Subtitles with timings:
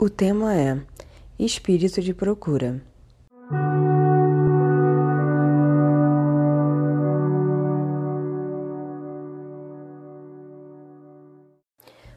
[0.00, 0.78] O tema é
[1.36, 2.80] Espírito de Procura.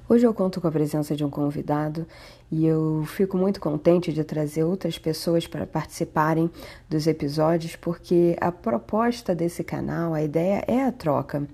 [0.07, 2.05] Hoje eu conto com a presença de um convidado
[2.51, 6.51] e eu fico muito contente de trazer outras pessoas para participarem
[6.87, 11.47] dos episódios, porque a proposta desse canal, a ideia é a troca.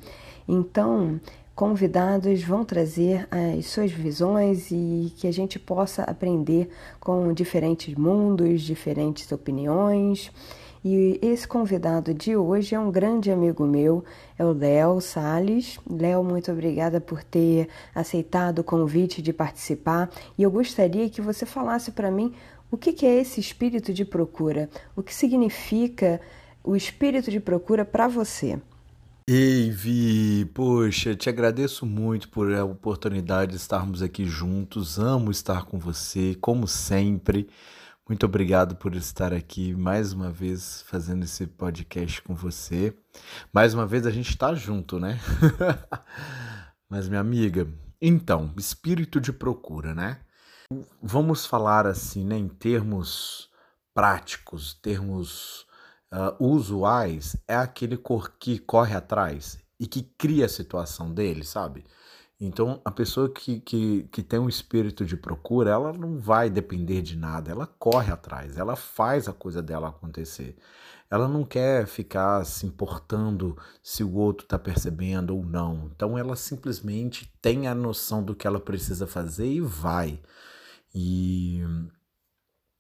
[0.46, 1.22] Então,
[1.58, 6.70] convidados vão trazer as suas visões e que a gente possa aprender
[7.00, 10.32] com diferentes mundos, diferentes opiniões.
[10.86, 14.06] E esse convidado de hoje é um grande amigo meu,
[14.38, 15.80] é o Léo Sales.
[15.90, 20.12] Léo, muito obrigada por ter aceitado o convite de participar.
[20.38, 22.36] E eu gostaria que você falasse para mim
[22.70, 26.22] o que é esse espírito de procura, o que significa
[26.64, 28.60] o espírito de procura para você.
[29.30, 34.98] Ei, Vi, poxa, te agradeço muito por a oportunidade de estarmos aqui juntos.
[34.98, 37.50] Amo estar com você, como sempre.
[38.08, 42.98] Muito obrigado por estar aqui mais uma vez fazendo esse podcast com você.
[43.52, 45.20] Mais uma vez a gente está junto, né?
[46.90, 47.68] Mas, minha amiga,
[48.02, 50.22] então, espírito de procura, né?
[51.04, 53.50] Vamos falar assim, né, em termos
[53.94, 55.67] práticos, termos
[56.12, 61.86] uh, usuais é aquele cor que corre atrás e que cria a situação dele, sabe?
[62.40, 67.02] Então, a pessoa que, que, que tem um espírito de procura, ela não vai depender
[67.02, 70.56] de nada, ela corre atrás, ela faz a coisa dela acontecer.
[71.10, 75.90] Ela não quer ficar se importando se o outro está percebendo ou não.
[75.96, 80.22] Então, ela simplesmente tem a noção do que ela precisa fazer e vai.
[80.94, 81.64] E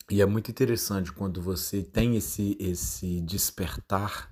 [0.09, 4.31] e é muito interessante quando você tem esse, esse despertar,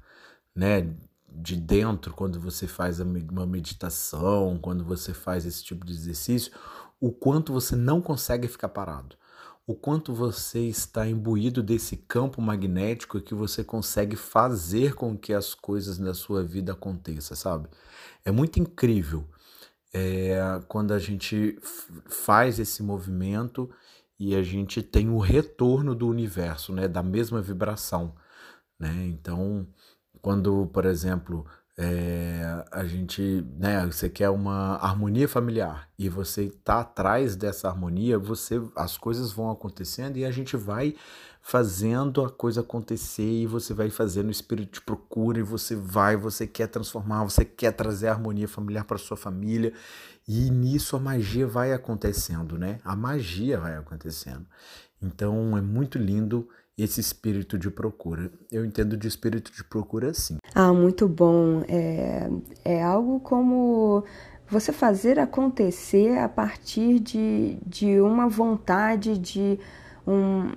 [0.55, 0.95] né,
[1.29, 6.53] de dentro, quando você faz uma meditação, quando você faz esse tipo de exercício,
[6.99, 9.17] o quanto você não consegue ficar parado.
[9.67, 15.53] O quanto você está imbuído desse campo magnético que você consegue fazer com que as
[15.55, 17.67] coisas na sua vida aconteçam, sabe?
[18.23, 19.27] É muito incrível
[19.91, 21.57] é, quando a gente
[22.05, 23.69] faz esse movimento
[24.19, 28.15] e a gente tem o retorno do universo, né, da mesma vibração,
[28.79, 29.05] né?
[29.07, 29.67] Então,
[30.21, 31.45] quando, por exemplo,
[31.77, 38.17] é, a gente, né, você quer uma harmonia familiar e você está atrás dessa harmonia,
[38.17, 40.95] você, as coisas vão acontecendo e a gente vai
[41.41, 46.15] fazendo a coisa acontecer e você vai fazendo o espírito de procura e você vai,
[46.15, 49.73] você quer transformar, você quer trazer a harmonia familiar para sua família
[50.27, 52.79] e nisso a magia vai acontecendo, né?
[52.83, 54.45] A magia vai acontecendo.
[54.99, 58.31] Então é muito lindo esse espírito de procura.
[58.51, 60.37] Eu entendo de espírito de procura assim.
[60.57, 61.63] Ah, muito bom.
[61.67, 62.29] É,
[62.63, 64.05] é algo como
[64.49, 69.59] você fazer acontecer a partir de, de uma vontade, de
[70.07, 70.53] um,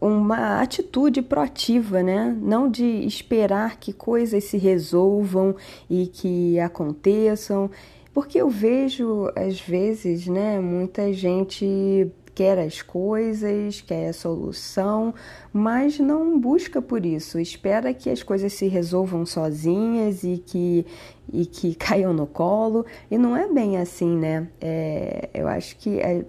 [0.00, 2.36] uma atitude proativa, né?
[2.42, 5.54] Não de esperar que coisas se resolvam
[5.88, 7.70] e que aconteçam.
[8.12, 15.14] Porque eu vejo, às vezes, né, muita gente quer as coisas, quer a solução,
[15.50, 17.40] mas não busca por isso.
[17.40, 20.86] Espera que as coisas se resolvam sozinhas e que,
[21.32, 22.84] e que caiam no colo.
[23.10, 24.48] E não é bem assim, né?
[24.60, 26.22] É, eu acho que a,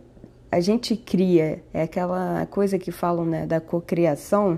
[0.49, 4.57] a gente cria, é aquela coisa que falam né, da cocriação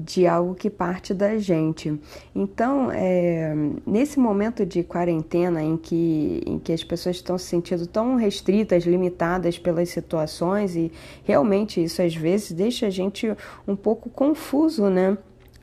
[0.00, 1.98] de algo que parte da gente.
[2.34, 3.54] Então, é,
[3.86, 8.84] nesse momento de quarentena em que, em que as pessoas estão se sentindo tão restritas,
[8.84, 10.90] limitadas pelas situações, e
[11.24, 13.34] realmente isso às vezes deixa a gente
[13.66, 15.16] um pouco confuso, né?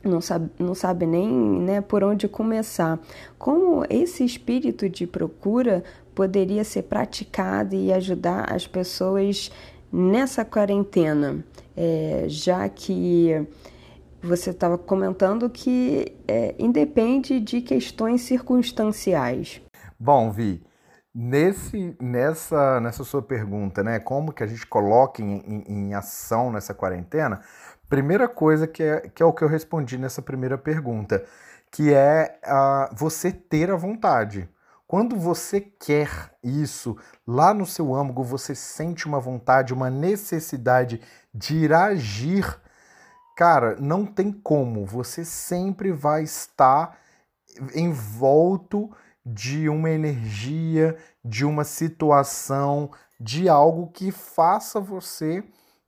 [0.04, 3.00] Não sabe, não sabe nem né, por onde começar.
[3.36, 5.82] Como esse espírito de procura
[6.14, 9.50] poderia ser praticado e ajudar as pessoas
[9.92, 11.44] nessa quarentena,
[11.76, 13.46] é, já que
[14.22, 19.60] você estava comentando que é, independe de questões circunstanciais.
[19.98, 20.62] Bom, Vi,
[21.14, 26.52] nesse, nessa, nessa sua pergunta, né, como que a gente coloca em, em, em ação
[26.52, 27.40] nessa quarentena,
[27.88, 31.24] primeira coisa que é, que é o que eu respondi nessa primeira pergunta,
[31.70, 34.48] que é uh, você ter a vontade.
[34.86, 36.96] Quando você quer isso,
[37.26, 41.00] lá no seu âmago você sente uma vontade, uma necessidade
[41.34, 42.58] de ir agir
[43.38, 44.84] cara, não tem como.
[44.84, 46.98] Você sempre vai estar
[47.72, 48.90] envolto
[49.24, 52.90] de uma energia, de uma situação,
[53.20, 55.44] de algo que faça você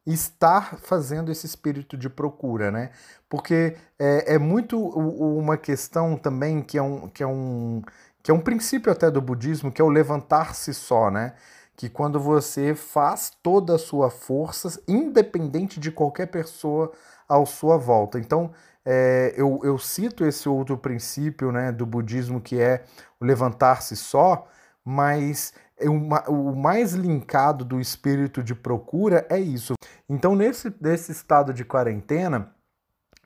[0.07, 2.93] estar fazendo esse espírito de procura, né?
[3.29, 7.83] Porque é, é muito uma questão também que é um, que é um
[8.23, 11.33] que é um princípio até do budismo, que é o levantar-se só, né?
[11.81, 16.93] que quando você faz toda a sua força, independente de qualquer pessoa
[17.31, 18.19] à sua volta.
[18.19, 18.51] Então,
[18.85, 22.85] é, eu, eu, cito esse outro princípio né, do budismo que é
[23.21, 24.49] o levantar-se só,
[24.85, 29.75] mas é o mais linkado do espírito de procura é isso.
[30.09, 32.53] Então, nesse, nesse estado de quarentena,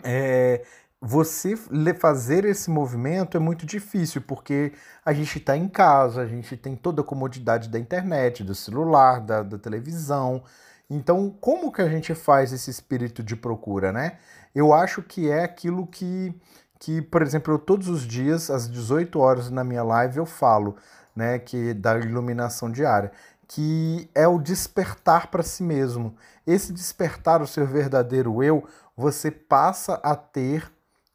[0.04, 0.62] é,
[1.00, 1.54] você
[1.98, 4.72] fazer esse movimento é muito difícil, porque
[5.04, 9.20] a gente está em casa, a gente tem toda a comodidade da internet, do celular,
[9.20, 10.42] da, da, televisão.
[10.88, 14.18] Então, como que a gente faz esse espírito de procura, né?
[14.54, 16.34] Eu acho que é aquilo que,
[16.78, 20.76] que por exemplo, eu, todos os dias, às 18 horas na minha live, eu falo,
[21.16, 23.10] né, que da iluminação diária,
[23.48, 26.14] que é o despertar para si mesmo.
[26.46, 28.64] Esse despertar o seu verdadeiro eu,
[28.96, 30.70] você passa a ter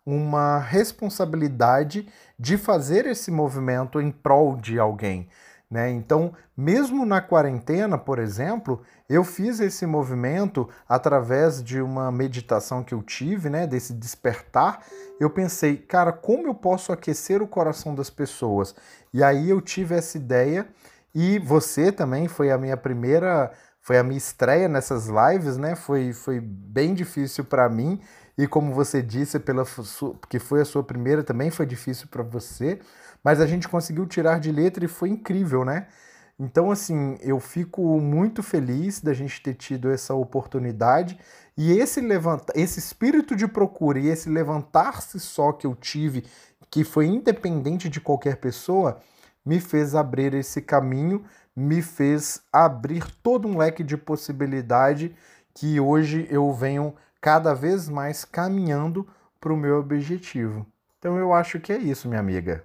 [0.06, 2.08] uma responsabilidade
[2.38, 5.28] de fazer esse movimento em prol de alguém.
[5.70, 5.92] Né?
[5.92, 12.94] Então, mesmo na quarentena, por exemplo, eu fiz esse movimento através de uma meditação que
[12.94, 13.68] eu tive, né?
[13.68, 14.84] desse despertar.
[15.20, 18.74] Eu pensei, cara, como eu posso aquecer o coração das pessoas?
[19.14, 20.68] E aí eu tive essa ideia,
[21.14, 23.52] e você também foi a minha primeira,
[23.82, 25.76] foi a minha estreia nessas lives, né?
[25.76, 28.00] Foi, foi bem difícil para mim
[28.40, 29.66] e como você disse, pela
[30.22, 32.80] porque foi a sua primeira também foi difícil para você,
[33.24, 35.88] mas a gente conseguiu tirar de letra e foi incrível, né?
[36.40, 41.20] Então, assim, eu fico muito feliz da gente ter tido essa oportunidade
[41.58, 46.24] e esse levanta, esse espírito de procura e esse levantar-se só que eu tive,
[46.72, 49.00] que foi independente de qualquer pessoa,
[49.46, 55.14] me fez abrir esse caminho, me fez abrir todo um leque de possibilidade
[55.54, 59.06] que hoje eu venho cada vez mais caminhando
[59.42, 60.66] para o meu objetivo.
[60.98, 62.64] Então eu acho que é isso, minha amiga.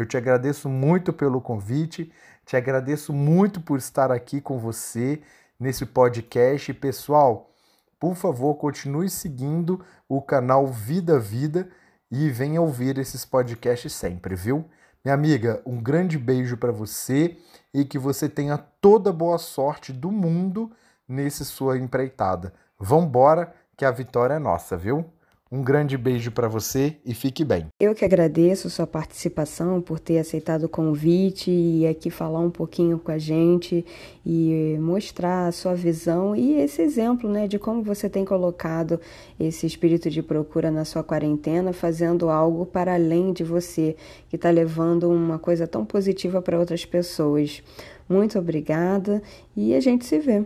[0.00, 2.10] Eu te agradeço muito pelo convite,
[2.46, 5.20] te agradeço muito por estar aqui com você
[5.58, 6.72] nesse podcast.
[6.72, 7.50] Pessoal,
[7.98, 11.68] por favor, continue seguindo o canal Vida Vida
[12.10, 14.64] e venha ouvir esses podcasts sempre, viu?
[15.04, 17.36] Minha amiga, um grande beijo para você
[17.74, 20.72] e que você tenha toda a boa sorte do mundo
[21.06, 22.54] nesse sua empreitada.
[22.78, 25.12] Vambora que a vitória é nossa, viu?
[25.52, 27.66] Um grande beijo para você e fique bem.
[27.80, 33.00] Eu que agradeço sua participação por ter aceitado o convite e aqui falar um pouquinho
[33.00, 33.84] com a gente
[34.24, 39.00] e mostrar a sua visão e esse exemplo, né, de como você tem colocado
[39.40, 43.96] esse espírito de procura na sua quarentena, fazendo algo para além de você,
[44.28, 47.60] que está levando uma coisa tão positiva para outras pessoas.
[48.08, 49.20] Muito obrigada
[49.56, 50.44] e a gente se vê.